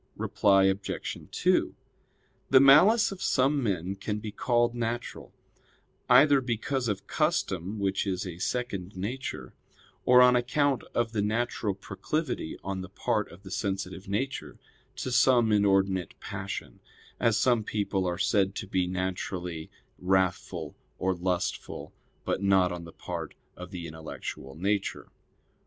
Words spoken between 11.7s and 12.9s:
proclivity on the